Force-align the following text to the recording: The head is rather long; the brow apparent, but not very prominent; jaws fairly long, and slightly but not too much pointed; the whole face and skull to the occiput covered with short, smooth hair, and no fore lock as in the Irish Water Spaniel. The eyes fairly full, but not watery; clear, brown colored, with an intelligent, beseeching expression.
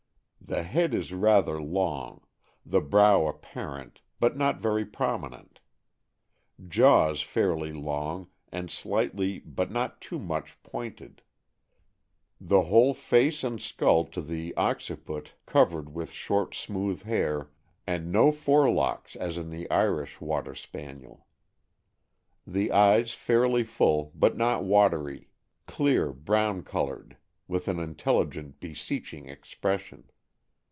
The 0.43 0.63
head 0.63 0.93
is 0.93 1.13
rather 1.13 1.61
long; 1.61 2.25
the 2.65 2.81
brow 2.81 3.25
apparent, 3.25 4.01
but 4.19 4.35
not 4.35 4.59
very 4.59 4.85
prominent; 4.85 5.61
jaws 6.67 7.21
fairly 7.21 7.71
long, 7.71 8.27
and 8.51 8.69
slightly 8.69 9.39
but 9.39 9.71
not 9.71 10.01
too 10.01 10.19
much 10.19 10.61
pointed; 10.61 11.21
the 12.41 12.63
whole 12.63 12.93
face 12.93 13.45
and 13.45 13.61
skull 13.61 14.03
to 14.07 14.21
the 14.21 14.53
occiput 14.57 15.35
covered 15.45 15.93
with 15.93 16.11
short, 16.11 16.53
smooth 16.53 17.03
hair, 17.03 17.49
and 17.87 18.11
no 18.11 18.29
fore 18.29 18.69
lock 18.69 19.15
as 19.15 19.37
in 19.37 19.51
the 19.51 19.71
Irish 19.71 20.19
Water 20.19 20.53
Spaniel. 20.53 21.27
The 22.45 22.73
eyes 22.73 23.13
fairly 23.13 23.63
full, 23.63 24.11
but 24.15 24.35
not 24.35 24.65
watery; 24.65 25.29
clear, 25.65 26.11
brown 26.11 26.63
colored, 26.63 27.15
with 27.47 27.69
an 27.69 27.79
intelligent, 27.79 28.59
beseeching 28.59 29.29
expression. 29.29 30.09